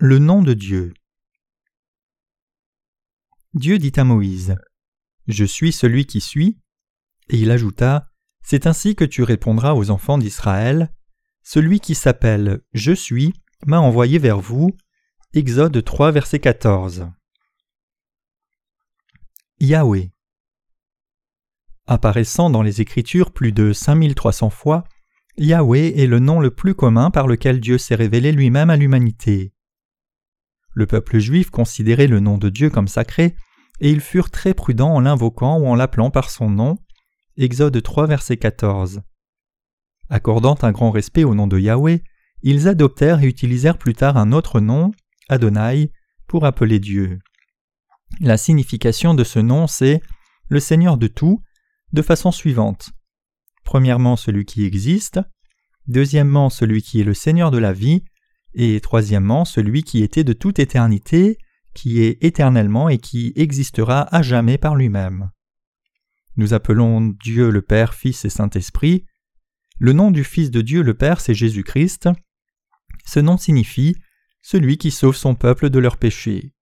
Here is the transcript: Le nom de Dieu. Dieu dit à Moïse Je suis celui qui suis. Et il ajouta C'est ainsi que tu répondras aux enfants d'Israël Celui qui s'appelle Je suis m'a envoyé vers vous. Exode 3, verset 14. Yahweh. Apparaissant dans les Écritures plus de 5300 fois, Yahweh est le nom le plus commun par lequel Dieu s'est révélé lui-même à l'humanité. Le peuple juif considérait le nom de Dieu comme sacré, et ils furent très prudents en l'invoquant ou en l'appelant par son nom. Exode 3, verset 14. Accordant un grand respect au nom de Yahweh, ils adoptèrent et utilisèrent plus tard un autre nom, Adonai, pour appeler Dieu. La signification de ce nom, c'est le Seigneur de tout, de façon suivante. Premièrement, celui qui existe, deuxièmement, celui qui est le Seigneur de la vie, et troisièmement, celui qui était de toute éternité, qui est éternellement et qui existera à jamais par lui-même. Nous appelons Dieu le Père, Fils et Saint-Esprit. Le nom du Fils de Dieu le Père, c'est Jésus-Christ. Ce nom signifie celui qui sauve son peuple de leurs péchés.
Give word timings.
Le 0.00 0.20
nom 0.20 0.42
de 0.42 0.54
Dieu. 0.54 0.94
Dieu 3.52 3.78
dit 3.78 3.90
à 3.96 4.04
Moïse 4.04 4.54
Je 5.26 5.44
suis 5.44 5.72
celui 5.72 6.06
qui 6.06 6.20
suis. 6.20 6.56
Et 7.30 7.38
il 7.38 7.50
ajouta 7.50 8.08
C'est 8.40 8.68
ainsi 8.68 8.94
que 8.94 9.04
tu 9.04 9.24
répondras 9.24 9.74
aux 9.74 9.90
enfants 9.90 10.16
d'Israël 10.16 10.94
Celui 11.42 11.80
qui 11.80 11.96
s'appelle 11.96 12.60
Je 12.74 12.92
suis 12.92 13.32
m'a 13.66 13.80
envoyé 13.80 14.20
vers 14.20 14.38
vous. 14.38 14.70
Exode 15.34 15.82
3, 15.82 16.12
verset 16.12 16.38
14. 16.38 17.08
Yahweh. 19.58 20.12
Apparaissant 21.88 22.50
dans 22.50 22.62
les 22.62 22.80
Écritures 22.80 23.32
plus 23.32 23.50
de 23.50 23.72
5300 23.72 24.50
fois, 24.50 24.84
Yahweh 25.38 25.98
est 25.98 26.06
le 26.06 26.20
nom 26.20 26.38
le 26.38 26.52
plus 26.52 26.76
commun 26.76 27.10
par 27.10 27.26
lequel 27.26 27.58
Dieu 27.58 27.78
s'est 27.78 27.96
révélé 27.96 28.30
lui-même 28.30 28.70
à 28.70 28.76
l'humanité. 28.76 29.52
Le 30.78 30.86
peuple 30.86 31.18
juif 31.18 31.50
considérait 31.50 32.06
le 32.06 32.20
nom 32.20 32.38
de 32.38 32.50
Dieu 32.50 32.70
comme 32.70 32.86
sacré, 32.86 33.34
et 33.80 33.90
ils 33.90 34.00
furent 34.00 34.30
très 34.30 34.54
prudents 34.54 34.94
en 34.94 35.00
l'invoquant 35.00 35.58
ou 35.58 35.66
en 35.66 35.74
l'appelant 35.74 36.12
par 36.12 36.30
son 36.30 36.48
nom. 36.48 36.78
Exode 37.36 37.82
3, 37.82 38.06
verset 38.06 38.36
14. 38.36 39.02
Accordant 40.08 40.56
un 40.62 40.70
grand 40.70 40.92
respect 40.92 41.24
au 41.24 41.34
nom 41.34 41.48
de 41.48 41.58
Yahweh, 41.58 42.04
ils 42.42 42.68
adoptèrent 42.68 43.24
et 43.24 43.26
utilisèrent 43.26 43.76
plus 43.76 43.94
tard 43.94 44.16
un 44.18 44.30
autre 44.30 44.60
nom, 44.60 44.92
Adonai, 45.28 45.90
pour 46.28 46.46
appeler 46.46 46.78
Dieu. 46.78 47.18
La 48.20 48.36
signification 48.36 49.14
de 49.14 49.24
ce 49.24 49.40
nom, 49.40 49.66
c'est 49.66 50.00
le 50.48 50.60
Seigneur 50.60 50.96
de 50.96 51.08
tout, 51.08 51.42
de 51.92 52.02
façon 52.02 52.30
suivante. 52.30 52.90
Premièrement, 53.64 54.14
celui 54.14 54.44
qui 54.44 54.64
existe, 54.64 55.18
deuxièmement, 55.88 56.50
celui 56.50 56.82
qui 56.82 57.00
est 57.00 57.04
le 57.04 57.14
Seigneur 57.14 57.50
de 57.50 57.58
la 57.58 57.72
vie, 57.72 58.04
et 58.58 58.80
troisièmement, 58.80 59.44
celui 59.44 59.84
qui 59.84 60.02
était 60.02 60.24
de 60.24 60.32
toute 60.32 60.58
éternité, 60.58 61.38
qui 61.74 62.02
est 62.02 62.22
éternellement 62.24 62.88
et 62.88 62.98
qui 62.98 63.32
existera 63.36 64.02
à 64.14 64.20
jamais 64.20 64.58
par 64.58 64.74
lui-même. 64.74 65.30
Nous 66.36 66.54
appelons 66.54 67.16
Dieu 67.22 67.50
le 67.50 67.62
Père, 67.62 67.94
Fils 67.94 68.24
et 68.24 68.30
Saint-Esprit. 68.30 69.06
Le 69.78 69.92
nom 69.92 70.10
du 70.10 70.24
Fils 70.24 70.50
de 70.50 70.60
Dieu 70.60 70.82
le 70.82 70.94
Père, 70.94 71.20
c'est 71.20 71.34
Jésus-Christ. 71.34 72.08
Ce 73.06 73.20
nom 73.20 73.36
signifie 73.36 73.94
celui 74.42 74.76
qui 74.76 74.90
sauve 74.90 75.16
son 75.16 75.36
peuple 75.36 75.70
de 75.70 75.78
leurs 75.78 75.96
péchés. 75.96 76.52